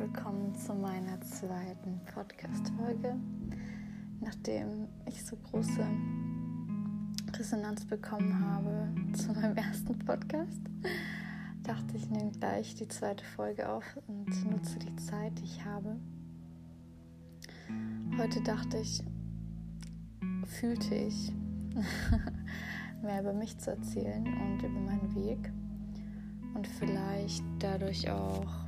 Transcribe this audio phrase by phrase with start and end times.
[0.00, 3.16] willkommen zu meiner zweiten Podcast-Folge.
[4.20, 5.84] Nachdem ich so große
[7.32, 10.60] Resonanz bekommen habe zu meinem ersten Podcast,
[11.64, 15.96] dachte ich, nehme gleich die zweite Folge auf und nutze die Zeit, die ich habe.
[18.18, 19.02] Heute dachte ich,
[20.44, 21.32] fühlte ich,
[23.02, 25.50] mehr über mich zu erzählen und über meinen Weg
[26.54, 28.67] und vielleicht dadurch auch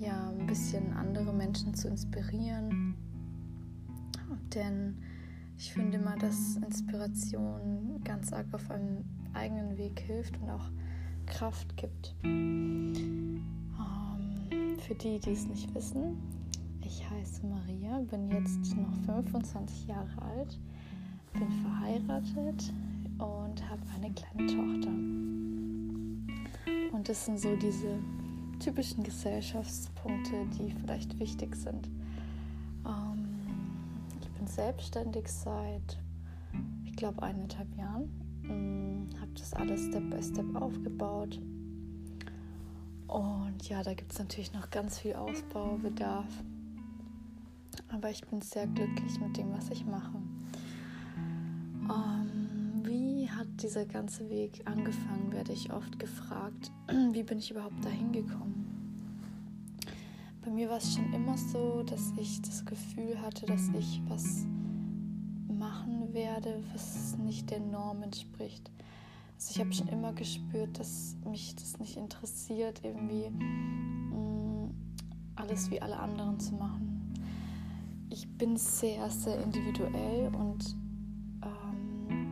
[0.00, 2.94] ja, ein bisschen andere Menschen zu inspirieren.
[4.54, 4.96] Denn
[5.56, 10.70] ich finde immer, dass Inspiration ganz arg auf einem eigenen Weg hilft und auch
[11.26, 12.16] Kraft gibt.
[12.24, 13.44] Ähm,
[14.78, 16.16] für die, die es nicht wissen,
[16.82, 20.58] ich heiße Maria, bin jetzt noch 25 Jahre alt,
[21.34, 22.72] bin verheiratet
[23.18, 24.90] und habe eine kleine Tochter.
[26.92, 27.98] Und das sind so diese
[28.60, 31.88] typischen Gesellschaftspunkte, die vielleicht wichtig sind.
[32.86, 33.26] Ähm,
[34.20, 35.98] ich bin selbstständig seit,
[36.84, 38.08] ich glaube, eineinhalb Jahren.
[38.44, 41.40] Ähm, Habe das alles Step by Step aufgebaut.
[43.08, 46.28] Und ja, da gibt es natürlich noch ganz viel Ausbaubedarf.
[47.88, 50.19] Aber ich bin sehr glücklich mit dem, was ich mache.
[53.62, 56.70] Dieser ganze Weg angefangen, werde ich oft gefragt.
[57.12, 58.66] Wie bin ich überhaupt dahin gekommen?
[60.42, 64.46] Bei mir war es schon immer so, dass ich das Gefühl hatte, dass ich was
[65.48, 68.70] machen werde, was nicht der Norm entspricht.
[69.36, 74.70] Also ich habe schon immer gespürt, dass mich das nicht interessiert, irgendwie mm,
[75.36, 77.14] alles wie alle anderen zu machen.
[78.08, 80.76] Ich bin sehr, sehr individuell und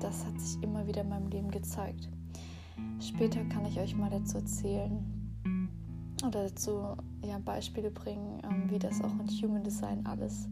[0.00, 2.08] das hat sich immer wieder in meinem Leben gezeigt.
[3.00, 5.18] Später kann ich euch mal dazu erzählen,
[6.26, 10.48] oder dazu ja, Beispiele bringen, ähm, wie das auch in Human Design alles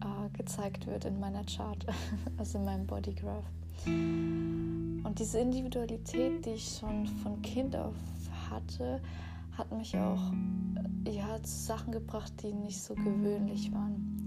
[0.00, 1.84] äh, gezeigt wird in meiner Chart,
[2.36, 3.44] also in meinem Bodygraph.
[3.84, 7.94] Und diese Individualität, die ich schon von Kind auf
[8.50, 9.00] hatte,
[9.52, 10.32] hat mich auch
[11.04, 14.24] äh, ja, zu Sachen gebracht, die nicht so gewöhnlich waren.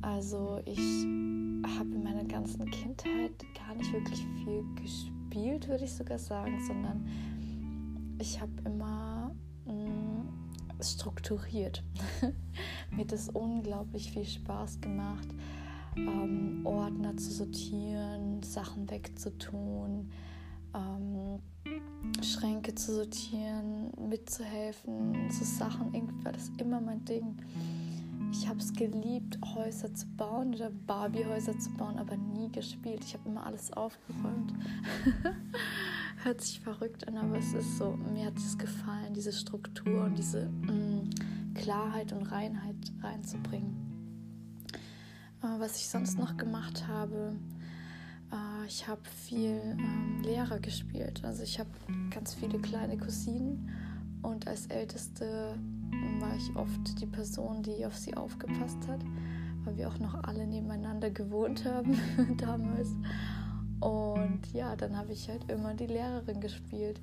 [0.00, 1.06] Also ich
[1.66, 7.06] habe in meiner ganzen Kindheit gar nicht wirklich viel gespielt, würde ich sogar sagen, sondern
[8.18, 9.12] ich habe immer
[10.84, 11.82] strukturiert.
[12.90, 15.28] Mir hat es unglaublich viel Spaß gemacht,
[15.96, 20.10] ähm, Ordner zu sortieren, Sachen wegzutun,
[20.74, 21.38] ähm,
[22.22, 25.94] Schränke zu sortieren, mitzuhelfen, so Sachen.
[25.94, 27.36] Irgendwie war das immer mein Ding.
[28.32, 33.04] Ich habe es geliebt, Häuser zu bauen oder Barbie-Häuser zu bauen, aber nie gespielt.
[33.04, 34.54] Ich habe immer alles aufgeräumt.
[36.24, 40.16] Hört sich verrückt an, aber es ist so, mir hat es gefallen, diese Struktur und
[40.16, 41.10] diese mh, mm,
[41.54, 43.76] Klarheit und Reinheit reinzubringen.
[45.42, 47.36] Äh, was ich sonst noch gemacht habe,
[48.32, 51.22] äh, ich habe viel ähm, Lehrer gespielt.
[51.22, 51.70] Also ich habe
[52.10, 53.70] ganz viele kleine Cousinen
[54.22, 55.54] und als Älteste
[56.22, 59.00] war ich oft die Person, die auf sie aufgepasst hat,
[59.64, 61.98] weil wir auch noch alle nebeneinander gewohnt haben
[62.38, 62.90] damals.
[63.80, 67.00] Und ja, dann habe ich halt immer die Lehrerin gespielt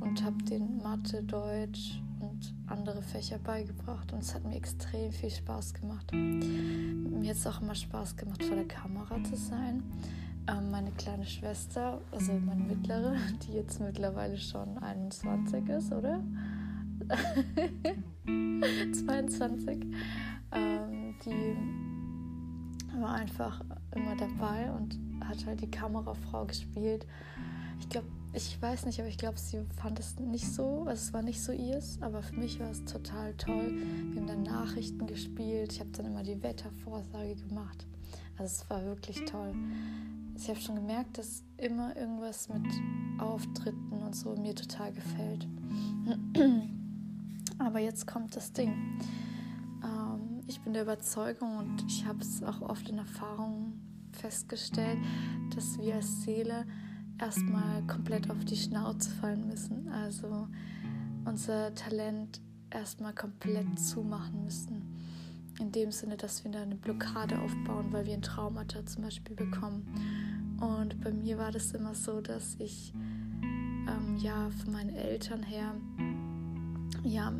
[0.00, 4.12] und habe den Mathe, Deutsch und andere Fächer beigebracht.
[4.12, 6.12] Und es hat mir extrem viel Spaß gemacht.
[6.12, 9.84] Mir hat es auch immer Spaß gemacht, vor der Kamera zu sein.
[10.48, 13.14] Ähm, meine kleine Schwester, also meine mittlere,
[13.46, 16.20] die jetzt mittlerweile schon 21 ist, oder?
[18.92, 19.86] 22.
[20.52, 21.56] Ähm, die
[23.00, 23.62] war einfach
[23.94, 27.06] immer dabei und hat halt die Kamerafrau gespielt.
[27.80, 31.12] Ich glaube, ich weiß nicht, aber ich glaube, sie fand es nicht so, also es
[31.12, 33.72] war nicht so ihrs, aber für mich war es total toll.
[34.12, 37.86] Wir haben dann Nachrichten gespielt, ich habe dann immer die Wettervorsage gemacht.
[38.38, 39.54] Also es war wirklich toll.
[40.36, 42.66] Ich habe schon gemerkt, dass immer irgendwas mit
[43.18, 45.48] Auftritten und so mir total gefällt.
[47.58, 49.00] Aber jetzt kommt das Ding.
[49.82, 53.72] Ähm, ich bin der Überzeugung und ich habe es auch oft in Erfahrung
[54.12, 54.98] festgestellt,
[55.54, 56.66] dass wir als Seele
[57.18, 59.88] erstmal komplett auf die Schnauze fallen müssen.
[59.88, 60.48] Also
[61.24, 64.82] unser Talent erstmal komplett zumachen müssen.
[65.58, 69.34] In dem Sinne, dass wir da eine Blockade aufbauen, weil wir ein Traumata zum Beispiel
[69.34, 69.86] bekommen.
[70.60, 72.92] Und bei mir war das immer so, dass ich
[73.42, 75.74] ähm, ja von meinen Eltern her
[77.06, 77.32] ja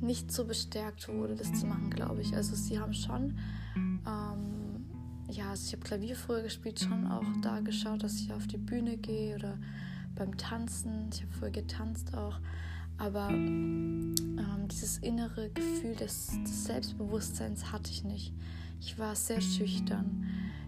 [0.00, 2.34] nicht so bestärkt wurde, das zu machen, glaube ich.
[2.34, 3.38] Also sie haben schon
[3.76, 4.66] ähm,
[5.28, 8.58] ja, also ich habe Klavier früher gespielt, schon auch da geschaut, dass ich auf die
[8.58, 9.58] Bühne gehe oder
[10.14, 11.10] beim Tanzen.
[11.12, 12.38] Ich habe früher getanzt auch.
[12.98, 14.14] Aber ähm,
[14.70, 18.32] dieses innere Gefühl des, des Selbstbewusstseins hatte ich nicht.
[18.80, 20.26] Ich war sehr schüchtern.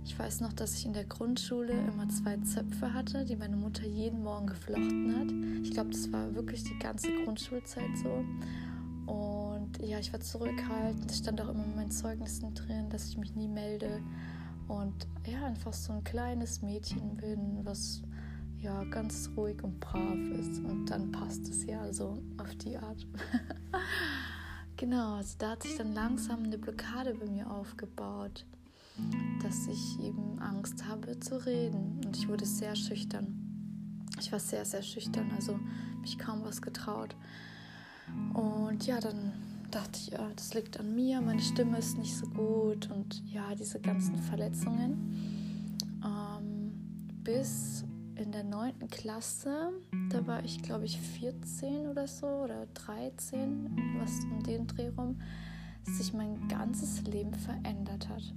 [0.09, 3.87] Ich weiß noch, dass ich in der Grundschule immer zwei Zöpfe hatte, die meine Mutter
[3.87, 5.31] jeden Morgen geflochten hat.
[5.63, 8.25] Ich glaube, das war wirklich die ganze Grundschulzeit so.
[9.13, 11.11] Und ja, ich war zurückhaltend.
[11.11, 14.01] Es stand auch immer in meinen Zeugnissen drin, dass ich mich nie melde.
[14.67, 18.01] Und ja, einfach so ein kleines Mädchen bin, was
[18.57, 20.59] ja ganz ruhig und brav ist.
[20.61, 23.07] Und dann passt es ja so auf die Art.
[24.79, 28.47] genau, also da hat sich dann langsam eine Blockade bei mir aufgebaut
[29.43, 32.01] dass ich eben Angst habe zu reden.
[32.05, 33.39] Und ich wurde sehr schüchtern.
[34.21, 35.59] Ich war sehr, sehr schüchtern, also
[36.01, 37.15] mich kaum was getraut.
[38.35, 39.33] Und ja, dann
[39.71, 43.55] dachte ich, ja, das liegt an mir, meine Stimme ist nicht so gut und ja,
[43.55, 45.85] diese ganzen Verletzungen.
[46.05, 46.73] Ähm,
[47.23, 47.85] bis
[48.17, 49.73] in der neunten Klasse,
[50.11, 55.21] da war ich glaube ich 14 oder so oder 13, was um den Dreh rum,
[55.85, 58.35] sich mein ganzes Leben verändert hat.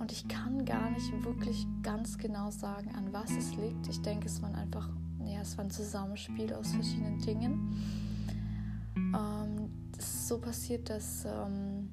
[0.00, 3.86] Und ich kann gar nicht wirklich ganz genau sagen, an was es liegt.
[3.86, 4.88] Ich denke, es war einfach,
[5.22, 7.76] ja, es war ein Zusammenspiel aus verschiedenen Dingen.
[8.96, 11.90] Ähm, es ist so passiert, dass ähm,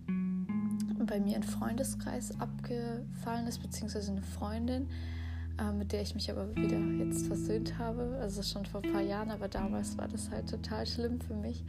[1.05, 4.87] bei mir ein Freundeskreis abgefallen ist, beziehungsweise eine Freundin,
[5.59, 8.17] äh, mit der ich mich aber wieder jetzt versöhnt habe.
[8.21, 11.65] Also schon vor ein paar Jahren, aber damals war das halt total schlimm für mich.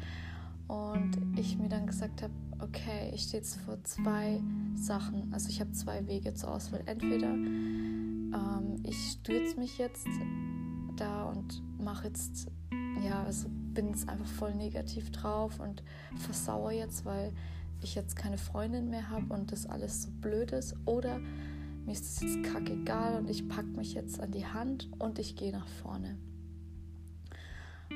[0.69, 4.41] Und ich mir dann gesagt habe, okay, ich stehe jetzt vor zwei
[4.75, 5.33] Sachen.
[5.33, 6.83] Also ich habe zwei Wege zur Auswahl.
[6.87, 10.07] Entweder ähm, ich stürze mich jetzt
[10.97, 12.49] da und mache jetzt,
[13.03, 15.83] ja, also bin jetzt einfach voll negativ drauf und
[16.17, 17.33] versauere jetzt, weil
[17.81, 20.75] ich jetzt keine Freundin mehr habe und das alles so blöd ist.
[20.85, 21.19] Oder
[21.87, 25.37] mir ist es jetzt kackegal und ich packe mich jetzt an die Hand und ich
[25.37, 26.19] gehe nach vorne.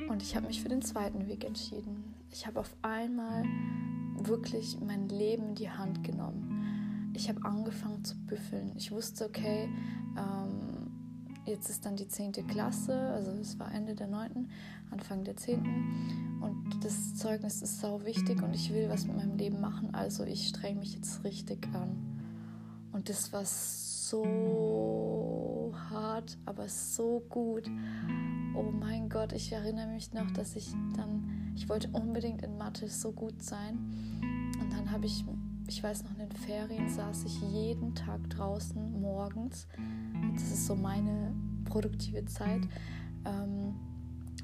[0.09, 2.12] Und ich habe mich für den zweiten Weg entschieden.
[2.33, 3.43] Ich habe auf einmal
[4.17, 7.13] wirklich mein Leben in die Hand genommen.
[7.15, 8.71] Ich habe angefangen zu büffeln.
[8.75, 9.69] Ich wusste, okay,
[10.17, 10.91] ähm,
[11.45, 12.31] jetzt ist dann die 10.
[12.47, 14.49] Klasse, also es war Ende der 9.,
[14.89, 16.39] Anfang der 10.
[16.41, 20.23] Und das Zeugnis ist sau wichtig und ich will was mit meinem Leben machen, also
[20.23, 21.95] ich strenge mich jetzt richtig an.
[22.93, 24.23] Und das war so
[25.93, 27.69] hart, aber so gut.
[28.55, 32.87] Oh mein Gott, ich erinnere mich noch, dass ich dann, ich wollte unbedingt in Mathe
[32.89, 33.77] so gut sein.
[34.59, 35.23] Und dann habe ich,
[35.67, 39.67] ich weiß noch, in den Ferien saß ich jeden Tag draußen morgens.
[40.33, 41.33] Das ist so meine
[41.65, 42.61] produktive Zeit.
[43.25, 43.75] Ähm,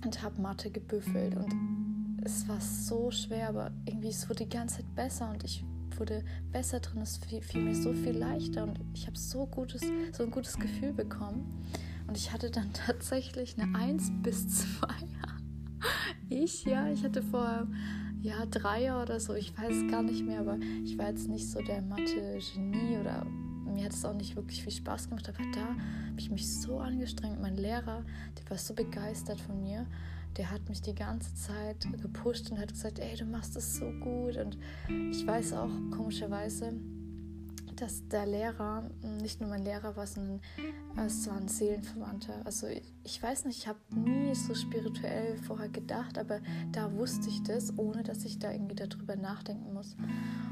[0.04, 1.36] und habe Mathe gebüffelt.
[1.36, 5.64] Und es war so schwer, aber irgendwie es wurde die ganze Zeit besser und ich
[6.00, 7.02] wurde besser drin.
[7.02, 9.82] Es fiel, mir so viel leichter und ich habe so gutes,
[10.12, 11.46] so ein gutes Gefühl bekommen.
[12.08, 14.48] Und ich hatte dann tatsächlich eine 1 bis
[14.80, 14.88] 2.
[16.32, 17.66] Ich, ja, ich hatte vor
[18.22, 21.62] ja, Dreier oder so, ich weiß gar nicht mehr, aber ich war jetzt nicht so
[21.62, 23.26] der Mathe-Genie oder
[23.66, 26.80] mir hat es auch nicht wirklich viel Spaß gemacht, aber da habe ich mich so
[26.80, 27.42] angestrengt.
[27.42, 28.04] Mein Lehrer,
[28.38, 29.86] der war so begeistert von mir,
[30.38, 33.92] der hat mich die ganze Zeit gepusht und hat gesagt, ey, du machst es so
[34.00, 34.38] gut.
[34.38, 34.58] Und
[35.12, 36.74] ich weiß auch komischerweise,
[37.76, 38.90] dass der Lehrer
[39.22, 40.42] nicht nur mein Lehrer war, sondern
[40.98, 42.42] es war ein Seelenverwandter.
[42.46, 42.68] Also
[43.04, 47.78] ich weiß nicht, ich habe nie so spirituell vorher gedacht, aber da wusste ich das,
[47.78, 49.96] ohne dass ich da irgendwie darüber nachdenken muss.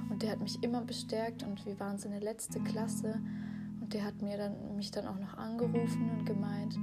[0.09, 3.19] Und der hat mich immer bestärkt und wir waren so eine letzte Klasse
[3.81, 6.77] und der hat mir dann, mich dann auch noch angerufen und gemeint,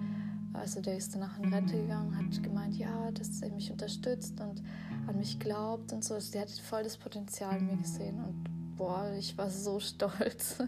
[0.55, 4.63] also der ist danach in Rente gegangen, hat gemeint, ja, dass er mich unterstützt und
[5.07, 6.15] an mich glaubt und so.
[6.15, 10.63] Also der hat voll das Potenzial in mir gesehen und boah, ich war so stolz.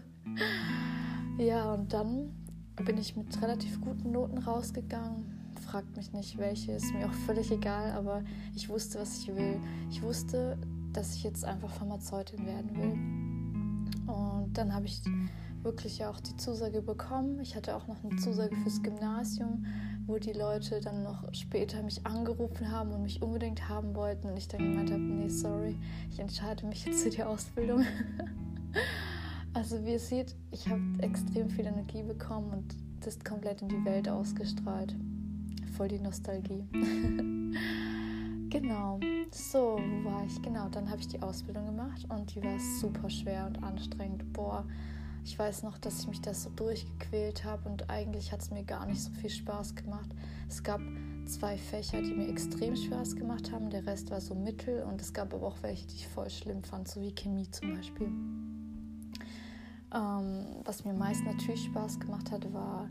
[1.37, 2.35] ja, und dann
[2.75, 5.53] bin ich mit relativ guten Noten rausgegangen.
[5.65, 8.23] Fragt mich nicht welche, ist mir auch völlig egal, aber
[8.55, 9.59] ich wusste, was ich will.
[9.89, 10.57] Ich wusste,
[10.93, 14.13] dass ich jetzt einfach Pharmazeutin werden will.
[14.13, 15.01] Und dann habe ich
[15.63, 17.39] wirklich auch die Zusage bekommen.
[17.39, 19.65] Ich hatte auch noch eine Zusage fürs Gymnasium,
[20.05, 24.27] wo die Leute dann noch später mich angerufen haben und mich unbedingt haben wollten.
[24.27, 25.77] Und ich dann gemeint habe, nee, sorry,
[26.09, 27.85] ich entscheide mich jetzt für die Ausbildung.
[29.53, 33.85] also wie ihr seht, ich habe extrem viel Energie bekommen und das komplett in die
[33.85, 34.95] Welt ausgestrahlt.
[35.75, 36.63] Voll die Nostalgie.
[38.49, 38.99] genau.
[39.31, 40.41] So, wo war ich?
[40.41, 44.31] Genau, dann habe ich die Ausbildung gemacht und die war super schwer und anstrengend.
[44.33, 44.65] Boah,
[45.27, 48.63] ich weiß noch, dass ich mich da so durchgequält habe und eigentlich hat es mir
[48.63, 50.09] gar nicht so viel Spaß gemacht.
[50.47, 50.79] Es gab
[51.25, 55.13] zwei Fächer, die mir extrem Spaß gemacht haben, der Rest war so mittel und es
[55.13, 58.07] gab aber auch welche, die ich voll schlimm fand, so wie Chemie zum Beispiel.
[59.93, 62.89] Ähm, was mir meist natürlich Spaß gemacht hat, war,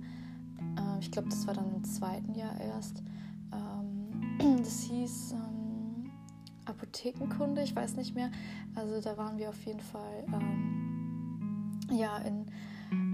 [0.77, 3.03] äh, ich glaube, das war dann im zweiten Jahr erst,
[3.51, 6.11] ähm, das hieß ähm,
[6.67, 8.31] Apothekenkunde, ich weiß nicht mehr.
[8.75, 10.86] Also da waren wir auf jeden Fall ähm,
[11.91, 12.47] ja in,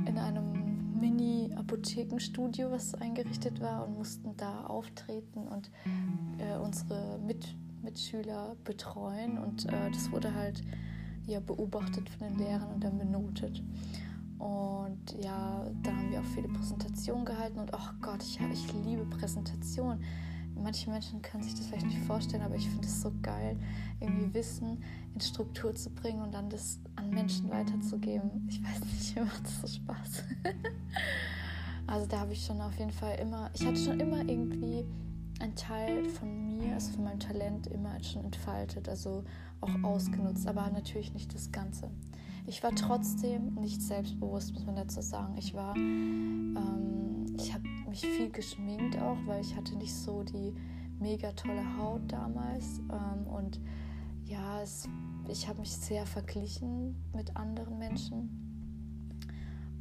[0.07, 5.71] in einem Mini-Apothekenstudio, was eingerichtet war und mussten da auftreten und
[6.39, 10.63] äh, unsere Mit Mitschüler betreuen und äh, das wurde halt
[11.27, 13.63] ja beobachtet von den Lehrern und dann benotet.
[14.39, 19.05] Und ja, da haben wir auch viele Präsentationen gehalten und oh Gott, ich, ich liebe
[19.05, 20.03] Präsentationen.
[20.55, 23.57] Manche Menschen können sich das vielleicht nicht vorstellen, aber ich finde es so geil,
[24.01, 24.83] irgendwie Wissen
[25.15, 28.47] in Struktur zu bringen und dann das an Menschen weiterzugeben.
[28.49, 30.25] Ich weiß nicht, mir macht das so Spaß.
[31.87, 34.85] also da habe ich schon auf jeden Fall immer, ich hatte schon immer irgendwie
[35.41, 39.25] einen Teil von mir, also von meinem Talent immer schon entfaltet, also
[39.61, 41.91] auch ausgenutzt, aber natürlich nicht das Ganze.
[42.47, 45.37] Ich war trotzdem nicht selbstbewusst, muss man dazu sagen.
[45.39, 50.55] Ich war, ähm, ich habe mich viel geschminkt auch, weil ich hatte nicht so die
[50.99, 53.61] mega tolle Haut damals ähm, und
[54.25, 54.89] ja, es,
[55.29, 58.39] ich habe mich sehr verglichen mit anderen Menschen.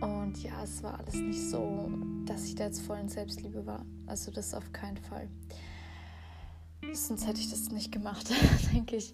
[0.01, 1.89] Und ja, es war alles nicht so,
[2.25, 3.85] dass ich da jetzt voll in Selbstliebe war.
[4.07, 5.29] Also das auf keinen Fall.
[6.91, 8.29] Sonst hätte ich das nicht gemacht,
[8.73, 9.13] denke ich.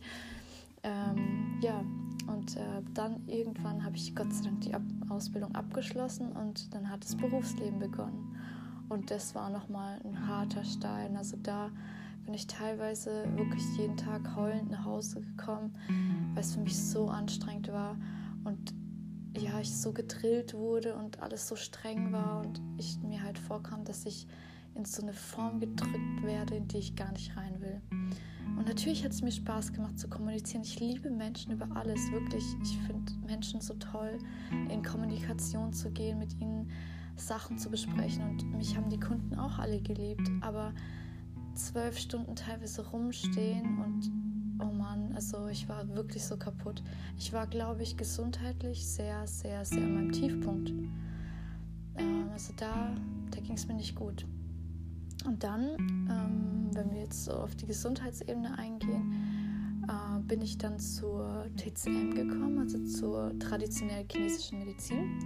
[0.82, 1.84] Ähm, ja,
[2.27, 6.89] und äh, dann irgendwann habe ich Gott sei Dank die Ab Ausbildung abgeschlossen und dann
[6.89, 8.38] hat das Berufsleben begonnen.
[8.89, 11.17] Und das war nochmal ein harter Stein.
[11.17, 11.72] Also da
[12.25, 15.74] bin ich teilweise wirklich jeden Tag heulend nach Hause gekommen,
[16.34, 17.98] weil es für mich so anstrengend war
[18.44, 18.74] und
[19.38, 23.86] ja, ich so gedrillt wurde und alles so streng war und ich mir halt vorkam,
[23.86, 24.27] dass ich
[24.75, 27.82] in so eine Form gedrückt werde, in die ich gar nicht rein will.
[28.58, 30.63] Und natürlich hat es mir Spaß gemacht zu kommunizieren.
[30.63, 32.44] Ich liebe Menschen über alles, wirklich.
[32.63, 34.17] Ich finde Menschen so toll,
[34.70, 36.70] in Kommunikation zu gehen, mit ihnen
[37.17, 38.24] Sachen zu besprechen.
[38.24, 40.29] Und mich haben die Kunden auch alle geliebt.
[40.41, 40.74] Aber
[41.55, 44.12] zwölf Stunden teilweise rumstehen und
[44.59, 46.83] oh Mann, also ich war wirklich so kaputt.
[47.17, 50.69] Ich war, glaube ich, gesundheitlich sehr, sehr, sehr an meinem Tiefpunkt.
[51.95, 52.95] Ähm, also da,
[53.31, 54.25] da ging es mir nicht gut.
[55.25, 55.77] Und dann,
[56.09, 62.13] ähm, wenn wir jetzt so auf die Gesundheitsebene eingehen, äh, bin ich dann zur TCM
[62.13, 65.19] gekommen, also zur traditionell chinesischen Medizin.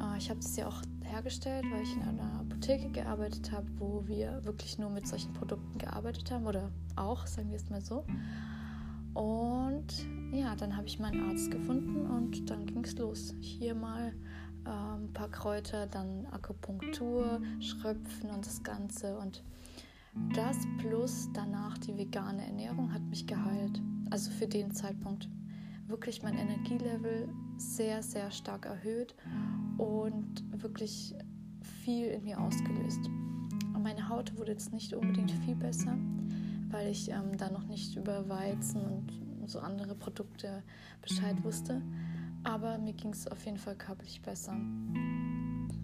[0.00, 4.06] Äh, ich habe das ja auch hergestellt, weil ich in einer Apotheke gearbeitet habe, wo
[4.06, 8.04] wir wirklich nur mit solchen Produkten gearbeitet haben oder auch, sagen wir es mal so.
[9.14, 13.34] Und ja, dann habe ich meinen Arzt gefunden und dann ging es los.
[13.40, 14.12] Hier mal
[14.64, 19.16] ein ähm, paar Kräuter, dann Akupunktur, Schröpfen und das Ganze.
[19.18, 19.44] Und
[20.34, 23.80] das plus danach die vegane Ernährung hat mich geheilt.
[24.10, 25.28] Also für den Zeitpunkt
[25.86, 29.14] wirklich mein Energielevel sehr, sehr stark erhöht
[29.78, 31.14] und wirklich
[31.82, 33.00] viel in mir ausgelöst.
[33.78, 35.98] Meine Haut wurde jetzt nicht unbedingt viel besser,
[36.70, 40.62] weil ich ähm, da noch nicht über Weizen und so andere Produkte
[41.02, 41.82] Bescheid wusste
[42.44, 44.56] aber mir ging es auf jeden Fall körperlich besser.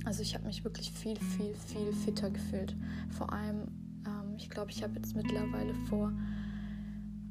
[0.04, 2.76] Also ich habe mich wirklich viel, viel, viel fitter gefühlt.
[3.10, 3.68] Vor allem,
[4.06, 6.12] ähm, ich glaube, ich habe jetzt mittlerweile vor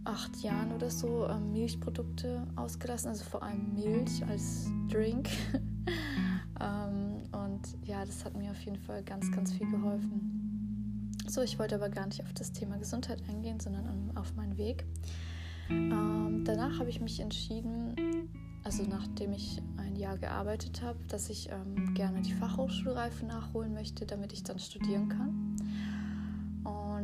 [0.09, 5.29] acht Jahren oder so ähm, Milchprodukte ausgelassen, also vor allem Milch als Drink.
[6.59, 11.11] ähm, und ja, das hat mir auf jeden Fall ganz, ganz viel geholfen.
[11.27, 14.57] So, ich wollte aber gar nicht auf das Thema Gesundheit eingehen, sondern um, auf meinen
[14.57, 14.83] Weg.
[15.69, 17.95] Ähm, danach habe ich mich entschieden,
[18.63, 24.07] also nachdem ich ein Jahr gearbeitet habe, dass ich ähm, gerne die Fachhochschulreife nachholen möchte,
[24.07, 25.55] damit ich dann studieren kann.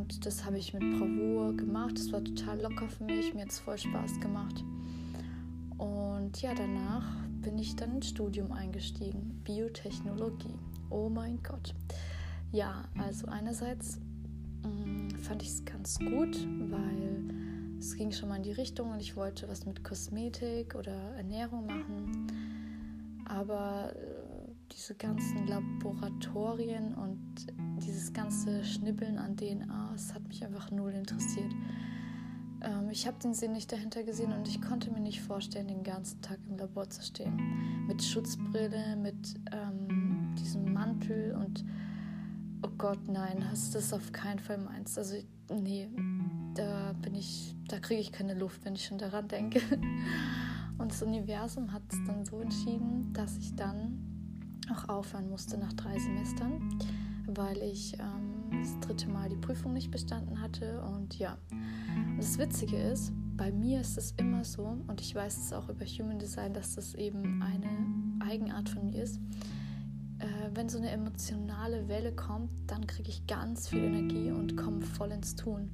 [0.05, 1.97] Und das habe ich mit Bravour gemacht.
[1.97, 3.33] Das war total locker für mich.
[3.33, 4.63] Mir hat es voll Spaß gemacht.
[5.79, 9.41] Und ja, danach bin ich dann ins Studium eingestiegen.
[9.43, 10.59] Biotechnologie.
[10.91, 11.73] Oh mein Gott.
[12.51, 13.99] Ja, also einerseits
[14.63, 17.23] mh, mm, fand ich es ganz gut, weil
[17.79, 21.65] es ging schon mal in die Richtung und ich wollte was mit Kosmetik oder Ernährung
[21.65, 22.27] machen.
[23.25, 27.47] Aber äh, diese ganzen Laboratorien und
[27.79, 31.51] dieses ganze Schnibbeln an DNA, es hat mich einfach null interessiert.
[32.61, 35.83] Ähm, ich habe den Sinn nicht dahinter gesehen und ich konnte mir nicht vorstellen, den
[35.83, 37.85] ganzen Tag im Labor zu stehen.
[37.87, 41.63] Mit Schutzbrille, mit ähm, diesem Mantel und
[42.63, 44.97] oh Gott, nein, das ist auf keinen Fall meins.
[44.97, 45.17] Also,
[45.51, 45.89] nee,
[46.55, 49.61] da bin ich, da kriege ich keine Luft, wenn ich schon daran denke.
[50.77, 53.99] Und das Universum hat es dann so entschieden, dass ich dann
[54.73, 56.79] auch aufhören musste nach drei Semestern,
[57.35, 60.81] weil ich ähm, das dritte Mal die Prüfung nicht bestanden hatte.
[60.81, 65.37] Und ja, und das Witzige ist, bei mir ist es immer so, und ich weiß
[65.37, 67.69] es auch über Human Design, dass das eben eine
[68.25, 69.19] Eigenart von mir ist.
[70.19, 74.81] äh, wenn so eine emotionale Welle kommt, dann kriege ich ganz viel Energie und komme
[74.81, 75.71] voll ins Tun.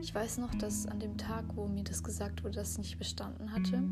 [0.00, 2.98] Ich weiß noch, dass an dem Tag, wo mir das gesagt wurde, dass ich nicht
[2.98, 3.82] bestanden hatte,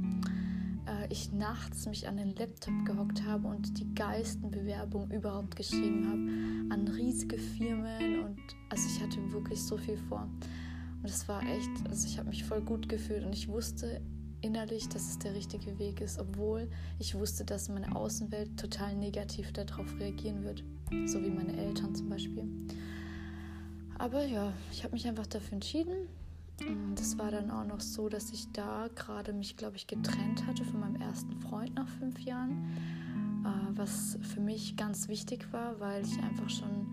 [1.09, 6.75] ich nachts mich an den Laptop gehockt habe und die geilsten Bewerbungen überhaupt geschrieben habe
[6.75, 10.29] an riesige Firmen und also ich hatte wirklich so viel vor.
[11.03, 14.01] Und es war echt, also ich habe mich voll gut gefühlt und ich wusste
[14.43, 16.69] innerlich, dass es der richtige Weg ist, obwohl
[16.99, 20.63] ich wusste, dass meine Außenwelt total negativ darauf reagieren wird,
[21.07, 22.45] so wie meine Eltern zum Beispiel.
[23.99, 26.09] Aber ja, ich habe mich einfach dafür entschieden.
[26.67, 30.47] Und es war dann auch noch so, dass ich da gerade mich, glaube ich, getrennt
[30.47, 32.65] hatte von meinem ersten Freund nach fünf Jahren,
[33.45, 36.89] äh, was für mich ganz wichtig war, weil ich einfach schon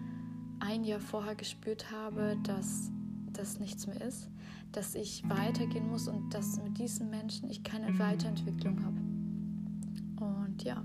[0.59, 2.91] ein Jahr vorher gespürt habe, dass
[3.33, 4.29] das nichts mehr ist
[4.71, 8.97] dass ich weitergehen muss und dass mit diesen Menschen ich keine Weiterentwicklung habe.
[10.23, 10.83] Und ja,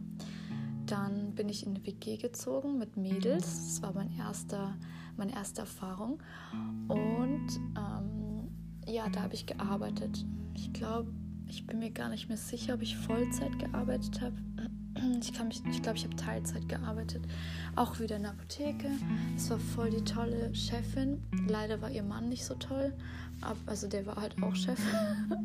[0.87, 3.45] dann bin ich in eine WG gezogen mit Mädels.
[3.45, 4.77] Das war mein erster,
[5.17, 6.23] meine erste Erfahrung.
[6.89, 7.92] Und ähm,
[8.93, 10.25] ja, da habe ich gearbeitet.
[10.55, 11.11] Ich glaube,
[11.49, 14.37] ich bin mir gar nicht mehr sicher, ob ich Vollzeit gearbeitet habe.
[15.19, 15.33] Ich,
[15.71, 17.23] ich glaube, ich habe Teilzeit gearbeitet.
[17.75, 18.89] Auch wieder in der Apotheke.
[19.35, 21.23] Es war voll die tolle Chefin.
[21.49, 22.93] Leider war ihr Mann nicht so toll.
[23.67, 24.79] Also der war halt auch Chef.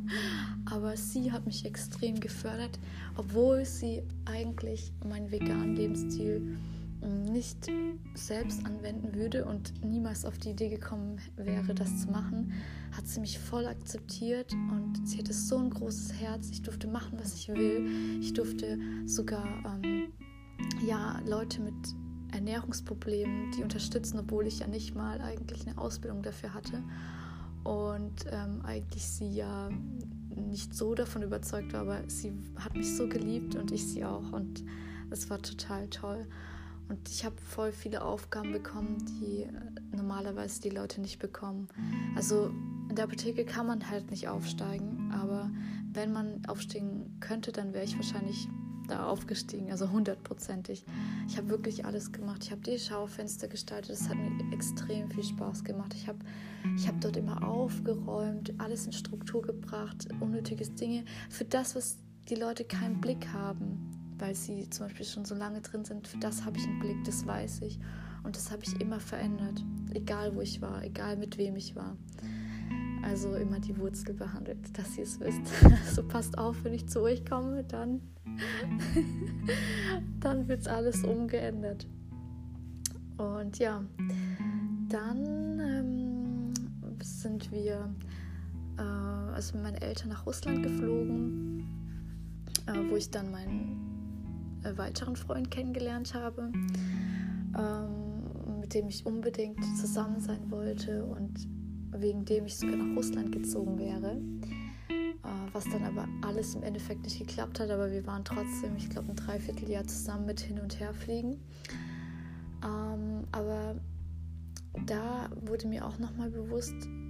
[0.66, 2.78] Aber sie hat mich extrem gefördert,
[3.16, 6.58] obwohl sie eigentlich meinen veganen Lebensstil
[7.02, 7.70] nicht
[8.16, 12.54] selbst anwenden würde und niemals auf die Idee gekommen wäre, das zu machen,
[12.92, 16.50] hat sie mich voll akzeptiert und sie hatte so ein großes Herz.
[16.52, 18.20] Ich durfte machen, was ich will.
[18.20, 20.12] Ich durfte sogar ähm,
[20.86, 21.74] ja, Leute mit
[22.32, 26.84] Ernährungsproblemen, die unterstützen, obwohl ich ja nicht mal eigentlich eine Ausbildung dafür hatte
[27.64, 29.70] und ähm, eigentlich sie ja
[30.30, 34.32] nicht so davon überzeugt war, aber sie hat mich so geliebt und ich sie auch
[34.32, 34.64] und
[35.10, 36.28] es war total toll.
[36.90, 39.52] Und ich habe voll viele Aufgaben bekommen, die äh,
[39.96, 41.68] normalerweise die Leute nicht bekommen.
[42.16, 42.52] Also
[42.90, 45.52] in der Apotheke kann man halt nicht aufsteigen, aber
[45.92, 48.48] wenn man aufsteigen könnte, dann wäre ich wahrscheinlich
[48.88, 50.86] da aufgestiegen, also hundertprozentig.
[51.28, 52.44] Ich habe wirklich alles gemacht.
[52.44, 53.92] Ich habe die Schaufenster gestaltet.
[53.92, 55.94] Das hat mir extrem viel Spaß gemacht.
[55.94, 56.20] Ich habe
[56.78, 61.04] ich hab dort immer aufgeräumt, alles in Struktur gebracht, unnötiges Dinge.
[61.30, 61.98] Für das, was
[62.30, 63.77] die Leute keinen Blick haben,
[64.18, 67.04] weil sie zum Beispiel schon so lange drin sind, für das habe ich einen Blick,
[67.06, 67.80] das weiß ich.
[68.24, 69.64] Und das habe ich immer verändert.
[69.94, 71.96] Egal wo ich war, egal mit wem ich war.
[73.04, 75.42] Also immer die Wurzel behandelt, dass ihr es wisst.
[75.94, 78.02] So passt auf, wenn ich zu euch komme, dann,
[80.20, 81.88] dann wird alles umgeändert.
[83.18, 83.84] Und ja,
[84.90, 86.54] dann ähm,
[87.02, 87.90] sind wir,
[88.78, 91.66] äh, also mit meinen Eltern nach Russland geflogen,
[92.68, 93.87] äh, wo ich dann meinen
[94.76, 96.52] weiteren Freund kennengelernt habe,
[97.58, 101.48] ähm, mit dem ich unbedingt zusammen sein wollte und
[101.92, 104.20] wegen dem ich sogar nach Russland gezogen wäre.
[104.90, 108.90] Äh, was dann aber alles im Endeffekt nicht geklappt hat, aber wir waren trotzdem, ich
[108.90, 111.40] glaube, ein Dreivierteljahr zusammen mit hin und her fliegen.
[112.64, 113.76] Ähm, aber
[114.86, 117.07] da wurde mir auch nochmal bewusst, äh,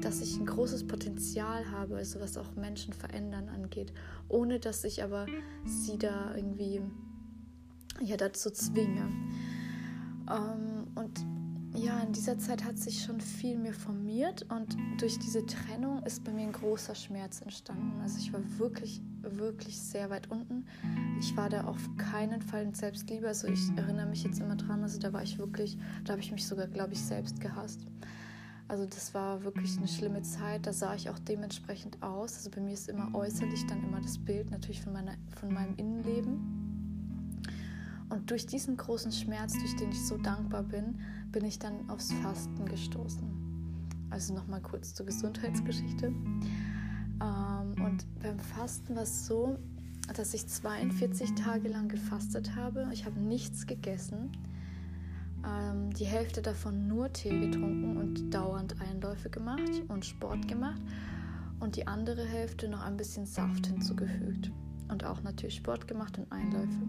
[0.00, 3.92] dass ich ein großes Potenzial habe, also was auch Menschen verändern angeht,
[4.28, 5.26] ohne dass ich aber
[5.64, 6.82] sie da irgendwie
[8.02, 9.08] ja, dazu zwinge.
[10.30, 11.24] Ähm, und
[11.74, 16.22] ja, in dieser Zeit hat sich schon viel mehr formiert und durch diese Trennung ist
[16.22, 18.00] bei mir ein großer Schmerz entstanden.
[18.00, 20.66] Also ich war wirklich, wirklich sehr weit unten.
[21.18, 23.26] Ich war da auf keinen Fall in Selbstliebe.
[23.26, 26.30] Also ich erinnere mich jetzt immer dran, also da war ich wirklich, da habe ich
[26.30, 27.86] mich sogar, glaube ich, selbst gehasst.
[28.66, 30.66] Also das war wirklich eine schlimme Zeit.
[30.66, 32.36] Da sah ich auch dementsprechend aus.
[32.36, 35.74] Also bei mir ist immer äußerlich dann immer das Bild natürlich von, meiner, von meinem
[35.76, 36.64] Innenleben.
[38.08, 40.98] Und durch diesen großen Schmerz, durch den ich so dankbar bin,
[41.30, 43.44] bin ich dann aufs Fasten gestoßen.
[44.10, 46.06] Also nochmal kurz zur Gesundheitsgeschichte.
[46.06, 49.58] Ähm, und beim Fasten war es so,
[50.14, 52.88] dass ich 42 Tage lang gefastet habe.
[52.92, 54.30] Ich habe nichts gegessen.
[55.46, 60.80] Ähm, die Hälfte davon nur Tee getrunken und dauernd Einläufe gemacht und Sport gemacht.
[61.60, 64.50] Und die andere Hälfte noch ein bisschen Saft hinzugefügt.
[64.88, 66.82] Und auch natürlich Sport gemacht und Einläufe.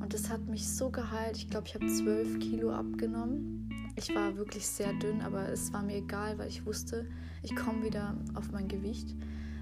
[0.00, 1.36] Und das hat mich so geheilt.
[1.36, 3.68] Ich glaube, ich habe 12 Kilo abgenommen.
[3.96, 7.06] Ich war wirklich sehr dünn, aber es war mir egal, weil ich wusste,
[7.42, 9.14] ich komme wieder auf mein Gewicht.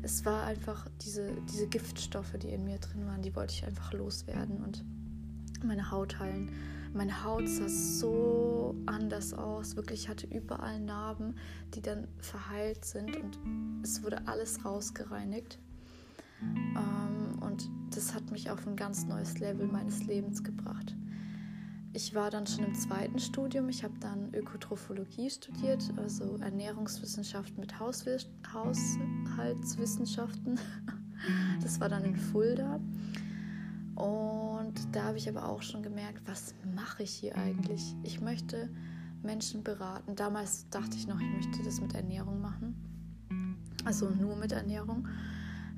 [0.02, 3.92] Es war einfach diese, diese Giftstoffe, die in mir drin waren, die wollte ich einfach
[3.92, 4.85] loswerden und
[5.64, 6.50] meine Haut heilen.
[6.94, 9.77] Meine Haut sah so anders aus.
[9.77, 11.35] Wirklich, ich hatte überall Narben,
[11.74, 13.38] die dann verheilt sind und
[13.83, 15.59] es wurde alles rausgereinigt.
[16.42, 20.94] Ähm, und das hat mich auf ein ganz neues Level meines Lebens gebracht.
[21.94, 23.68] ich war dann schon im zweiten Studium.
[23.68, 30.61] Ich habe dann Ökotrophologie studiert, also Ernährungswissenschaften mit Hauswiss Haushaltswissenschaften.
[31.61, 32.79] Das war dann in Fulda.
[33.98, 37.96] Und da habe ich aber auch schon gemerkt, was mache ich hier eigentlich?
[38.04, 38.70] Ich möchte
[39.24, 40.14] Menschen beraten.
[40.14, 42.76] Damals dachte ich noch, ich möchte das mit Ernährung machen.
[43.84, 45.08] Also nur mit Ernährung.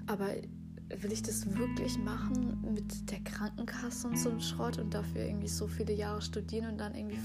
[0.07, 5.25] Aber will ich das wirklich machen mit der Krankenkasse und so einem Schrott und dafür
[5.25, 7.19] irgendwie so viele Jahre studieren und dann irgendwie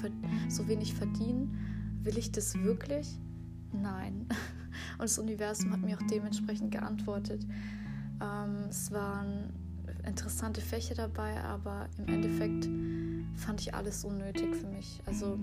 [0.48, 1.58] so wenig verdienen?
[2.04, 3.20] Will ich das wirklich?
[3.74, 4.28] Nein.
[4.98, 7.46] Und das Universum hat mir auch dementsprechend geantwortet.
[8.22, 9.65] Ähm, es waren
[10.06, 12.70] interessante Fächer dabei, aber im Endeffekt
[13.36, 15.02] fand ich alles unnötig für mich.
[15.06, 15.38] Also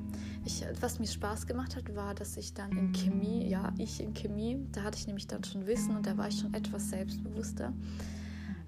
[0.44, 4.14] ich, was mir Spaß gemacht hat, war, dass ich dann in Chemie, ja, ich in
[4.14, 7.72] Chemie, da hatte ich nämlich dann schon Wissen und da war ich schon etwas selbstbewusster,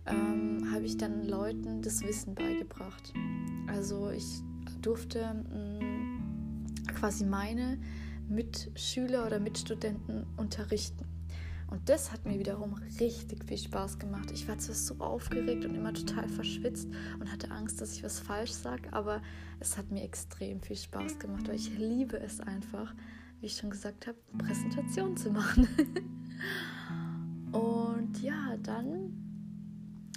[0.07, 3.13] ähm, habe ich dann Leuten das Wissen beigebracht.
[3.67, 4.43] Also ich
[4.83, 7.79] durfte mh, mm, quasi meine
[8.29, 11.04] Mitschüler oder Mitstudenten unterrichten.
[11.75, 14.31] Und das hat mir wiederum richtig viel Spaß gemacht.
[14.31, 18.21] Ich war zwar so aufgeregt und immer total verschwitzt und hatte Angst, dass ich was
[18.21, 19.21] falsch sage, aber
[19.59, 22.95] es hat mir extrem viel Spaß gemacht, weil ich liebe es einfach,
[23.41, 25.67] wie ich schon gesagt habe, Präsentationen zu machen.
[27.51, 29.13] und ja, dann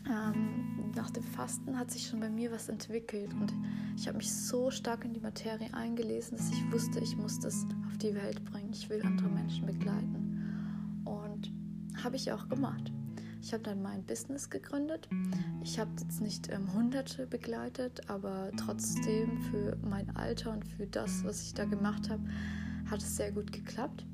[0.08, 3.52] ähm, nach dem Fasten hat sich schon bei mir was entwickelt und
[3.96, 7.65] ich habe mich so stark in die Materie eingelesen, dass ich wusste, ich muss das
[7.88, 8.70] auf die Welt bringen.
[8.72, 10.27] Ich will andere Menschen begleiten
[12.08, 12.93] habe ich auch gemacht.
[13.41, 15.10] Ich habe dann mein Business gegründet.
[15.62, 21.26] Ich habe jetzt nicht ähm, Hunderte begleitet, aber trotzdem für mein Alter und für das,
[21.26, 22.24] was ich da gemacht habe,
[22.89, 24.06] hat es sehr gut geklappt.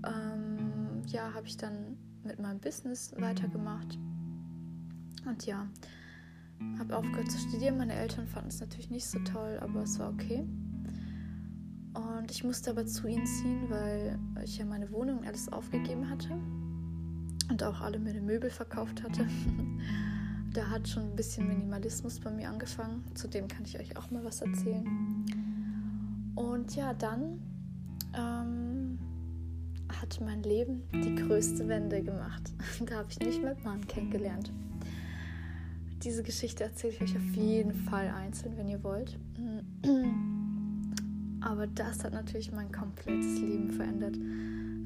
[0.05, 3.99] ähm, ja, habe ich dann mit meinem Business weitergemacht.
[5.25, 5.69] Und ja,
[6.79, 7.79] habe aufgehört zu studieren.
[7.79, 10.45] Meine Eltern fanden es natürlich nicht so toll, aber es war okay.
[11.95, 16.37] Und ich musste aber zu ihnen ziehen, weil ich ja meine Wohnung alles aufgegeben hatte
[17.49, 19.27] und auch alle meine Möbel verkauft hatte.
[20.53, 23.05] da hat schon ein bisschen Minimalismus bei mir angefangen.
[23.15, 24.87] Zudem kann ich euch auch mal was erzählen.
[26.39, 27.41] Und ja, dann
[28.17, 28.97] ähm,
[29.89, 32.53] hat mein Leben die größte Wende gemacht.
[32.87, 34.53] da habe ich nicht mit Mann kennengelernt.
[36.05, 39.19] Diese Geschichte erzähle ich euch auf jeden Fall einzeln, wenn ihr wollt.
[41.41, 44.17] Aber das hat natürlich mein komplettes Leben verändert.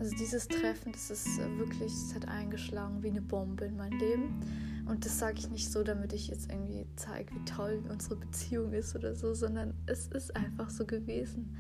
[0.01, 4.41] Also dieses Treffen, das ist wirklich, es hat eingeschlagen wie eine Bombe in mein Leben.
[4.87, 8.73] Und das sage ich nicht so, damit ich jetzt irgendwie zeige, wie toll unsere Beziehung
[8.73, 11.57] ist oder so, sondern es ist einfach so gewesen.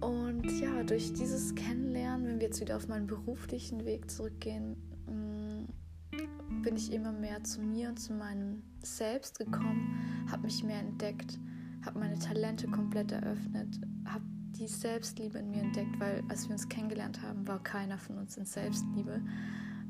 [0.00, 6.62] Und ja, durch dieses Kennenlernen, wenn wir jetzt wieder auf meinen beruflichen Weg zurückgehen, mm,
[6.62, 11.38] bin ich immer mehr zu mir und zu meinem Selbst gekommen, habe mich mehr entdeckt,
[11.84, 14.24] habe meine Talente komplett eröffnet, habe
[14.58, 18.36] die Selbstliebe in mir entdeckt, weil als wir uns kennengelernt haben, war keiner von uns
[18.36, 19.20] in Selbstliebe.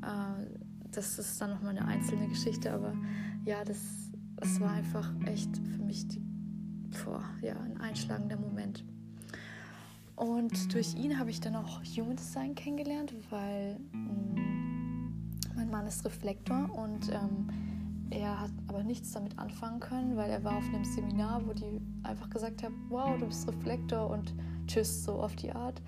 [0.01, 0.64] Äh,
[0.95, 2.93] das ist dann nochmal eine einzelne Geschichte, aber
[3.43, 3.77] ja, das,
[4.37, 6.21] das war einfach echt für mich die,
[7.03, 8.83] boah, ja, ein einschlagender Moment.
[10.15, 15.11] Und durch ihn habe ich dann auch Human Design kennengelernt, weil mh, mm,
[15.55, 17.49] mein Mann ist Reflektor und ähm,
[18.09, 21.81] er hat aber nichts damit anfangen können, weil er war auf einem Seminar, wo die
[22.03, 24.33] einfach gesagt haben, wow, du bist Reflektor und
[24.67, 25.81] tschüss, so auf die Art.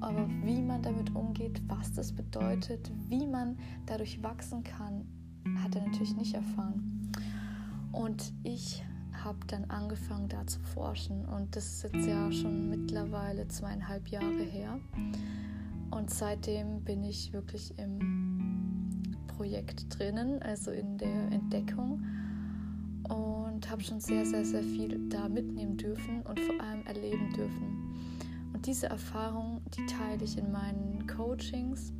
[0.00, 5.06] Aber wie man damit umgeht, was das bedeutet, wie man dadurch wachsen kann,
[5.62, 7.10] hat er natürlich nicht erfahren.
[7.92, 11.24] Und ich habe dann angefangen, da zu forschen.
[11.26, 14.80] Und das ist jetzt ja schon mittlerweile zweieinhalb Jahre her.
[15.90, 22.04] Und seitdem bin ich wirklich im Projekt drinnen, also in der Entdeckung.
[23.04, 28.11] Und habe schon sehr, sehr, sehr viel da mitnehmen dürfen und vor allem erleben dürfen.
[28.52, 31.92] Und diese Erfahrung, die teile ich in meinen Coachings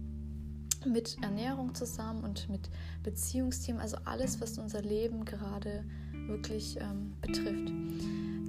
[0.85, 2.69] mit Ernährung zusammen und mit
[3.03, 5.85] Beziehungsthemen, also alles, was unser Leben gerade
[6.27, 7.73] wirklich ähm, betrifft.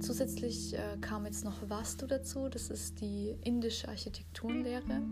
[0.00, 5.02] Zusätzlich äh, kam jetzt noch Vastu dazu, das ist die indische Architekturlehre,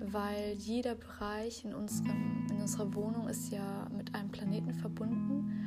[0.00, 5.61] weil jeder Bereich in, unserem, in unserer Wohnung ist ja mit einem Planeten verbunden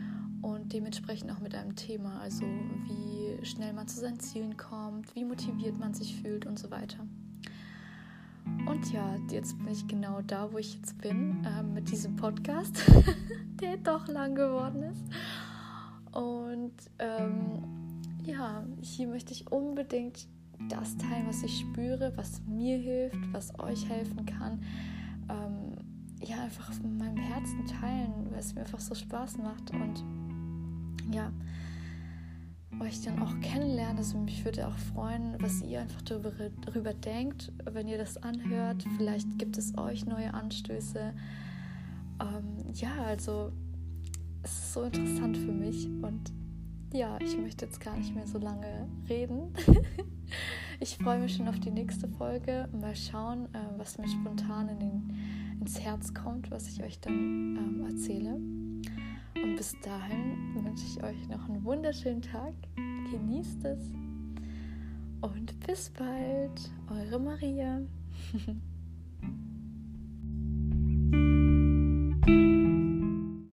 [0.46, 2.46] und dementsprechend auch mit einem Thema, also
[2.84, 7.00] wie schnell man zu seinen Zielen kommt, wie motiviert man sich fühlt und so weiter.
[8.68, 12.80] Und ja, jetzt bin ich genau da, wo ich jetzt bin, äh, mit diesem Podcast,
[13.60, 15.04] der doch lang geworden ist.
[16.12, 17.64] Und ähm,
[18.24, 20.28] ja, hier möchte ich unbedingt
[20.70, 24.64] das teilen, was ich spüre, was mir hilft, was euch helfen kann.
[25.28, 25.76] Ähm,
[26.22, 30.04] ja, einfach von meinem Herzen teilen, weil es mir einfach so Spaß macht und
[31.12, 31.32] ja,
[32.80, 33.98] euch dann auch kennenlernen.
[33.98, 38.86] Also mich würde auch freuen, was ihr einfach darüber, denkt, wenn ihr das anhört.
[38.98, 41.14] Vielleicht gibt es euch neue Anstöße.
[42.22, 43.52] Ähm, ja, also
[44.44, 46.32] es ist so interessant für mich und
[46.94, 49.54] ja, ich möchte jetzt gar nicht mehr so lange reden.
[50.80, 52.70] ich freue mich schon auf die nächste Folge.
[52.72, 55.14] Mal schauen, äh, was mir spontan in den,
[55.60, 58.40] ins Herz kommt, was ich euch dann ähm, erzähle.
[59.46, 62.56] Und bis dahin wünsche ich euch noch einen wunderschönen Tag.
[63.12, 63.92] Genießt es.
[65.22, 67.80] Und bis bald, eure Maria.